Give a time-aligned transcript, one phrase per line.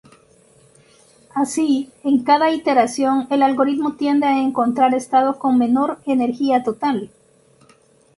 [1.35, 7.11] Así, en cada iteración el algoritmo tiende a encontrar estados con menor energía total.